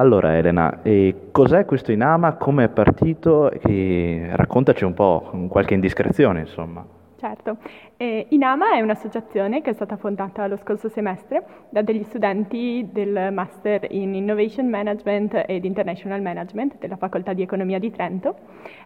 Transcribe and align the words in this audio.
Allora 0.00 0.34
Elena, 0.34 0.80
cos'è 1.30 1.66
questo 1.66 1.92
Inama? 1.92 2.32
Come 2.36 2.64
è 2.64 2.68
partito? 2.70 3.50
E 3.50 4.30
raccontaci 4.32 4.84
un 4.84 4.94
po', 4.94 5.30
qualche 5.50 5.74
indiscrezione 5.74 6.40
insomma. 6.40 6.82
Certo, 7.18 7.58
eh, 7.98 8.24
Inama 8.30 8.72
è 8.72 8.80
un'associazione 8.80 9.60
che 9.60 9.68
è 9.68 9.72
stata 9.74 9.98
fondata 9.98 10.46
lo 10.46 10.56
scorso 10.56 10.88
semestre 10.88 11.44
da 11.68 11.82
degli 11.82 12.02
studenti 12.04 12.88
del 12.90 13.28
Master 13.30 13.88
in 13.90 14.14
Innovation 14.14 14.70
Management 14.70 15.44
ed 15.46 15.66
International 15.66 16.22
Management 16.22 16.78
della 16.78 16.96
Facoltà 16.96 17.34
di 17.34 17.42
Economia 17.42 17.78
di 17.78 17.90
Trento. 17.90 18.36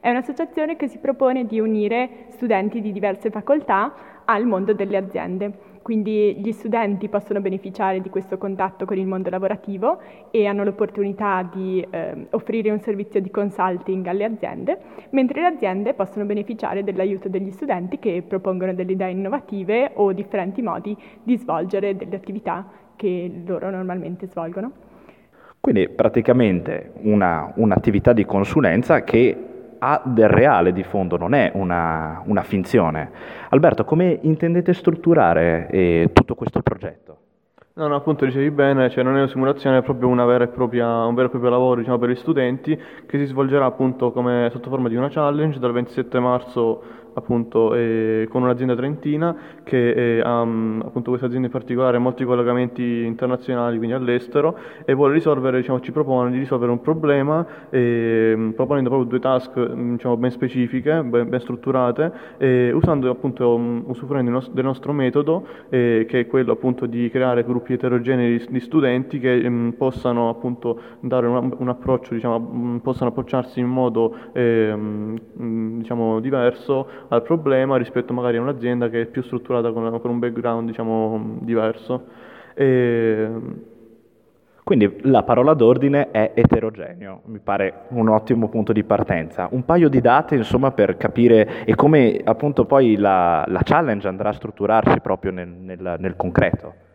È 0.00 0.10
un'associazione 0.10 0.74
che 0.74 0.88
si 0.88 0.98
propone 0.98 1.46
di 1.46 1.60
unire 1.60 2.24
studenti 2.30 2.80
di 2.80 2.90
diverse 2.90 3.30
facoltà 3.30 3.94
al 4.24 4.46
mondo 4.46 4.72
delle 4.72 4.96
aziende 4.96 5.52
quindi 5.84 6.34
gli 6.40 6.50
studenti 6.50 7.10
possono 7.10 7.42
beneficiare 7.42 8.00
di 8.00 8.08
questo 8.08 8.38
contatto 8.38 8.86
con 8.86 8.96
il 8.96 9.06
mondo 9.06 9.28
lavorativo 9.28 9.98
e 10.30 10.46
hanno 10.46 10.64
l'opportunità 10.64 11.46
di 11.52 11.86
eh, 11.90 12.26
offrire 12.30 12.70
un 12.70 12.80
servizio 12.80 13.20
di 13.20 13.30
consulting 13.30 14.06
alle 14.06 14.24
aziende, 14.24 14.78
mentre 15.10 15.42
le 15.42 15.48
aziende 15.48 15.92
possono 15.92 16.24
beneficiare 16.24 16.84
dell'aiuto 16.84 17.28
degli 17.28 17.50
studenti 17.50 17.98
che 17.98 18.24
propongono 18.26 18.72
delle 18.72 18.92
idee 18.92 19.10
innovative 19.10 19.90
o 19.96 20.12
differenti 20.12 20.62
modi 20.62 20.96
di 21.22 21.36
svolgere 21.36 21.94
delle 21.94 22.16
attività 22.16 22.66
che 22.96 23.42
loro 23.44 23.68
normalmente 23.68 24.26
svolgono. 24.26 24.72
Quindi 25.60 25.90
praticamente 25.90 26.92
una, 27.02 27.52
un'attività 27.56 28.14
di 28.14 28.24
consulenza 28.24 29.04
che 29.04 29.53
ha 29.86 30.02
del 30.04 30.28
reale 30.28 30.72
di 30.72 30.82
fondo, 30.82 31.16
non 31.16 31.34
è 31.34 31.50
una, 31.54 32.22
una 32.24 32.42
finzione. 32.42 33.10
Alberto, 33.50 33.84
come 33.84 34.18
intendete 34.22 34.72
strutturare 34.72 35.68
eh, 35.70 36.10
tutto 36.12 36.34
questo 36.34 36.62
progetto? 36.62 37.18
No, 37.76 37.88
no, 37.88 37.96
appunto 37.96 38.24
dicevi 38.24 38.50
bene, 38.52 38.88
cioè 38.88 39.02
non 39.02 39.14
è 39.16 39.18
una 39.18 39.26
simulazione, 39.26 39.78
è 39.78 39.82
proprio 39.82 40.08
una 40.08 40.24
propria, 40.46 41.04
un 41.04 41.14
vero 41.14 41.26
e 41.26 41.30
proprio 41.30 41.50
lavoro 41.50 41.80
diciamo, 41.80 41.98
per 41.98 42.08
gli 42.08 42.14
studenti 42.14 42.80
che 43.04 43.18
si 43.18 43.24
svolgerà 43.26 43.64
appunto 43.64 44.12
come 44.12 44.48
sotto 44.52 44.70
forma 44.70 44.88
di 44.88 44.94
una 44.94 45.08
challenge 45.08 45.58
dal 45.58 45.72
27 45.72 46.20
marzo 46.20 46.82
appunto 47.14 47.74
eh, 47.74 48.26
con 48.30 48.42
un'azienda 48.42 48.74
trentina 48.74 49.36
che 49.62 50.18
eh, 50.18 50.20
ha 50.20 50.40
appunto 50.40 51.10
questa 51.10 51.26
azienda 51.26 51.46
in 51.46 51.52
particolare 51.52 51.98
molti 51.98 52.24
collegamenti 52.24 53.04
internazionali 53.04 53.76
quindi 53.76 53.94
all'estero 53.94 54.56
e 54.84 54.94
vuole 54.94 55.14
risolvere 55.14 55.58
diciamo 55.58 55.80
ci 55.80 55.92
propone 55.92 56.30
di 56.30 56.38
risolvere 56.38 56.70
un 56.70 56.80
problema 56.80 57.46
eh, 57.70 58.52
proponendo 58.54 58.88
proprio 58.88 59.08
due 59.08 59.20
task 59.20 59.72
diciamo, 59.72 60.16
ben 60.16 60.30
specifiche 60.30 61.02
ben, 61.02 61.28
ben 61.28 61.40
strutturate 61.40 62.12
usando 62.72 63.10
appunto 63.10 63.54
usufruendo 63.86 64.42
del 64.52 64.64
nostro 64.64 64.92
metodo 64.92 65.46
che 65.68 66.06
è 66.06 66.26
quello 66.26 66.52
appunto 66.52 66.86
di 66.86 67.08
creare 67.10 67.44
gruppi 67.44 67.74
eterogenei 67.74 68.44
di 68.48 68.60
studenti 68.60 69.18
che 69.18 69.48
mh, 69.48 69.74
possano 69.76 70.28
appunto 70.28 70.80
dare 71.00 71.26
un, 71.26 71.54
un 71.56 71.68
approccio 71.68 72.14
diciamo 72.14 72.38
mh, 72.38 72.78
possano 72.82 73.10
approcciarsi 73.10 73.60
in 73.60 73.66
modo 73.66 74.14
ehm, 74.32 75.78
diciamo 75.78 76.20
diverso 76.20 76.86
al 77.08 77.22
problema 77.22 77.76
rispetto 77.76 78.12
magari 78.12 78.36
a 78.36 78.40
un'azienda 78.40 78.88
che 78.88 79.02
è 79.02 79.06
più 79.06 79.22
strutturata 79.22 79.72
con, 79.72 80.00
con 80.00 80.10
un 80.10 80.18
background 80.18 80.68
diciamo, 80.68 81.38
diverso. 81.40 82.04
E... 82.54 83.28
Quindi 84.64 85.00
la 85.02 85.22
parola 85.24 85.52
d'ordine 85.52 86.10
è 86.10 86.32
eterogeneo, 86.34 87.20
mi 87.26 87.38
pare 87.38 87.82
un 87.88 88.08
ottimo 88.08 88.48
punto 88.48 88.72
di 88.72 88.82
partenza. 88.82 89.46
Un 89.50 89.66
paio 89.66 89.90
di 89.90 90.00
date 90.00 90.36
insomma 90.36 90.70
per 90.70 90.96
capire 90.96 91.66
e 91.66 91.74
come 91.74 92.18
appunto 92.24 92.64
poi 92.64 92.96
la, 92.96 93.44
la 93.46 93.60
challenge 93.62 94.08
andrà 94.08 94.30
a 94.30 94.32
strutturarsi 94.32 95.00
proprio 95.00 95.32
nel, 95.32 95.48
nel, 95.48 95.96
nel 95.98 96.16
concreto. 96.16 96.92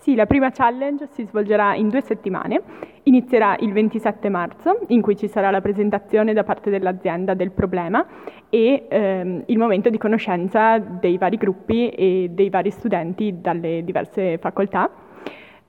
Sì, 0.00 0.14
la 0.14 0.24
prima 0.24 0.50
challenge 0.50 1.08
si 1.10 1.26
svolgerà 1.26 1.74
in 1.74 1.90
due 1.90 2.00
settimane. 2.00 2.62
Inizierà 3.02 3.54
il 3.60 3.70
27 3.70 4.30
marzo, 4.30 4.78
in 4.86 5.02
cui 5.02 5.14
ci 5.14 5.28
sarà 5.28 5.50
la 5.50 5.60
presentazione 5.60 6.32
da 6.32 6.42
parte 6.42 6.70
dell'azienda 6.70 7.34
del 7.34 7.50
problema 7.50 8.06
e 8.48 8.86
ehm, 8.88 9.42
il 9.44 9.58
momento 9.58 9.90
di 9.90 9.98
conoscenza 9.98 10.78
dei 10.78 11.18
vari 11.18 11.36
gruppi 11.36 11.90
e 11.90 12.30
dei 12.30 12.48
vari 12.48 12.70
studenti 12.70 13.42
dalle 13.42 13.84
diverse 13.84 14.38
facoltà. 14.38 14.90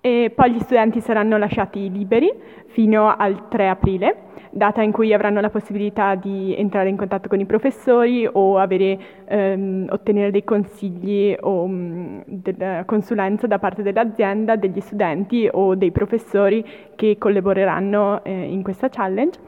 E 0.02 0.32
poi 0.34 0.52
gli 0.52 0.60
studenti 0.60 1.00
saranno 1.00 1.38
lasciati 1.38 1.92
liberi 1.92 2.32
fino 2.66 3.16
al 3.16 3.48
3 3.50 3.70
aprile 3.70 4.30
data 4.52 4.82
in 4.82 4.92
cui 4.92 5.14
avranno 5.14 5.40
la 5.40 5.50
possibilità 5.50 6.16
di 6.16 6.54
entrare 6.56 6.90
in 6.90 6.98
contatto 6.98 7.30
con 7.30 7.40
i 7.40 7.46
professori 7.46 8.28
o 8.30 8.58
avere, 8.58 9.00
ehm, 9.26 9.88
ottenere 9.90 10.30
dei 10.30 10.44
consigli 10.44 11.36
o 11.40 11.66
mh, 11.66 11.74
mm, 11.74 12.20
della 12.26 12.84
consulenza 12.86 13.48
da 13.48 13.60
parte 13.60 13.82
dell'azienda, 13.82 14.56
degli 14.56 14.82
studenti 14.82 15.50
o 15.52 15.76
dei 15.76 15.92
professori 15.92 16.64
che 16.96 17.18
collaboreranno 17.18 18.24
eh, 18.24 18.32
in 18.32 18.62
questa 18.62 18.90
challenge. 18.90 19.40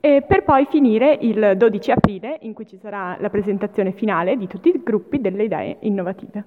E 0.00 0.22
per 0.26 0.44
poi 0.44 0.66
finire 0.66 1.16
il 1.20 1.54
12 1.56 1.90
aprile 1.90 2.38
in 2.42 2.52
cui 2.52 2.66
ci 2.66 2.76
sarà 2.76 3.16
la 3.18 3.30
presentazione 3.30 3.92
finale 3.92 4.36
di 4.36 4.46
tutti 4.46 4.68
i 4.68 4.80
gruppi 4.84 5.20
delle 5.20 5.44
idee 5.44 5.78
innovative. 5.80 6.44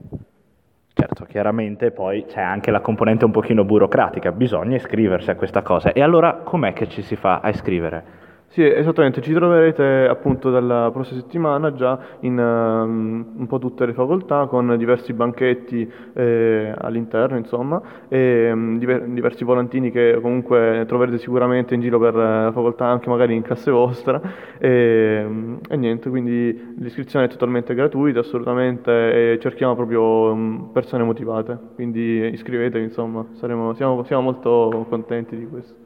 Certo, 1.00 1.26
chiaramente 1.26 1.92
poi 1.92 2.26
c'è 2.26 2.42
anche 2.42 2.72
la 2.72 2.82
componente 2.82 3.24
un 3.24 3.30
pochino 3.30 3.64
burocratica, 3.64 4.32
bisogna 4.32 4.78
iscriversi 4.78 5.30
a 5.30 5.36
questa 5.36 5.62
cosa. 5.62 5.92
E 5.94 6.02
allora 6.02 6.38
com'è 6.38 6.74
che 6.74 6.90
ci 6.90 7.04
si 7.04 7.16
fa 7.16 7.40
a 7.40 7.50
iscrivere? 7.50 8.04
Sì, 8.50 8.64
esattamente, 8.64 9.22
ci 9.22 9.34
troverete 9.34 10.08
appunto 10.10 10.50
dalla 10.50 10.90
prossima 10.92 11.20
settimana 11.20 11.74
già 11.74 12.00
in 12.22 12.38
um, 12.40 13.34
un 13.40 13.46
po' 13.46 13.60
tutte 13.60 13.86
le 13.86 13.94
facoltà 13.94 14.48
con 14.48 14.76
diversi 14.78 15.14
banchetti 15.14 15.88
eh, 16.14 16.74
all'interno, 16.76 17.38
insomma, 17.38 17.80
e 18.08 18.50
um, 18.52 18.80
diver- 18.80 19.04
diversi 19.06 19.44
volantini 19.44 19.92
che 19.92 20.18
comunque 20.22 20.86
troverete 20.88 21.18
sicuramente 21.20 21.76
in 21.76 21.82
giro 21.82 22.00
per 22.00 22.16
la 22.16 22.52
facoltà, 22.54 22.86
anche 22.86 23.10
magari 23.10 23.36
in 23.36 23.42
classe 23.44 23.70
vostra. 23.70 24.20
E, 24.58 25.24
um, 25.28 25.60
e 25.70 25.76
niente, 25.76 26.10
quindi 26.10 26.74
l'iscrizione 26.80 27.26
è 27.26 27.28
totalmente 27.28 27.76
gratuita, 27.76 28.22
assolutamente, 28.22 29.34
e 29.34 29.40
cerchiamo 29.40 29.76
proprio 29.76 30.70
persone 30.72 31.04
motivate, 31.04 31.60
quindi 31.76 32.30
iscrivetevi, 32.32 32.84
insomma, 32.86 33.26
saremo, 33.34 33.74
siamo, 33.74 34.04
siamo 34.04 34.22
molto 34.24 34.86
contenti 34.90 35.36
di 35.38 35.46
questo 35.48 35.86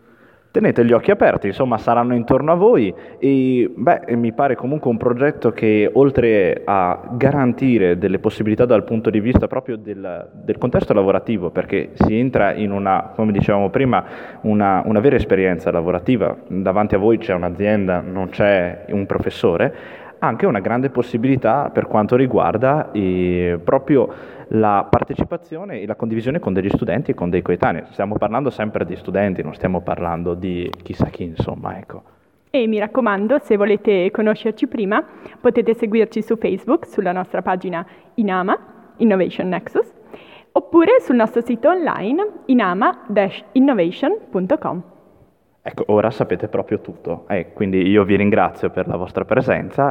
tenete 0.52 0.86
gli 0.86 0.92
occhi 0.92 1.12
aperti, 1.12 1.48
insomma 1.48 1.78
saranno 1.78 2.14
intorno 2.14 2.52
a 2.52 2.56
voi 2.56 2.94
e 3.20 3.72
beh, 3.74 4.16
mi 4.16 4.34
pare 4.34 4.56
comunque 4.56 4.92
un 4.92 4.98
progetto 4.98 5.52
che 5.52 5.90
oltre 5.94 6.62
a 6.66 7.00
garantire 7.12 7.98
delle 7.98 8.20
possibilità 8.20 8.66
dal 8.66 8.84
punto 8.84 9.10
di 9.10 9.22
vista 9.22 9.48
proprio 9.48 9.78
del, 9.78 10.30
del 10.34 10.58
contesto 10.58 10.94
lavorativo, 10.94 11.50
perché 11.50 11.92
si 11.94 12.18
entra 12.20 12.54
in 12.54 12.72
una, 12.72 13.14
come 13.16 13.32
dicevamo 13.32 13.70
prima, 13.70 14.04
una, 14.42 14.84
una 14.86 15.00
vera 15.00 15.16
esperienza 15.16 15.72
lavorativa, 15.72 16.36
davanti 16.48 16.96
a 16.96 16.98
voi 16.98 17.18
c'è 17.18 17.34
un'azienda, 17.34 18.02
non 18.02 18.30
c'è 18.30 18.86
un 18.90 19.06
professore, 19.06 20.00
anche 20.24 20.46
una 20.46 20.60
grande 20.60 20.90
possibilità 20.90 21.72
per 21.74 21.88
quanto 21.88 22.16
riguarda 22.16 22.92
eh, 22.92 23.60
proprio 23.64 24.14
la 24.50 24.86
partecipazione 24.90 25.82
e 25.82 25.88
la 25.88 25.96
condivisione 25.96 26.38
con 26.40 26.54
degli 26.54 26.70
studenti 26.70 27.10
e 27.12 27.16
con 27.16 27.30
dei 27.30 27.42
coetanei. 27.42 27.84
Stiamo 27.90 28.18
parlando 28.18 28.50
sempre 28.52 28.86
di 28.86 28.96
studenti, 28.96 29.42
non 29.42 29.56
stiamo 29.56 29.82
parlando 29.82 30.36
di 30.36 30.70
chissà 30.84 31.08
chi, 31.08 31.24
insomma, 31.24 31.76
ecco. 31.78 32.04
E 32.52 32.68
mi 32.68 32.78
raccomando, 32.78 33.40
se 33.40 33.58
volete 33.58 34.12
conoscerci 34.12 34.68
prima, 34.68 35.04
potete 35.40 35.74
seguirci 35.74 36.22
su 36.22 36.38
Facebook, 36.38 36.86
sulla 36.86 37.14
nostra 37.14 37.42
pagina 37.42 37.84
Inama, 38.16 38.94
Innovation 38.98 39.48
Nexus, 39.48 39.90
oppure 40.52 41.00
sul 41.00 41.16
nostro 41.16 41.40
sito 41.42 41.70
online 41.70 42.42
inama-innovation.com. 42.46 44.84
Ecco, 45.64 45.84
ora 45.88 46.10
sapete 46.10 46.48
proprio 46.48 46.82
tutto. 46.82 47.26
Eh, 47.28 47.54
quindi 47.54 47.88
io 47.88 48.04
vi 48.04 48.16
ringrazio 48.16 48.72
per 48.72 48.88
la 48.88 48.98
vostra 48.98 49.26
presenza 49.26 49.80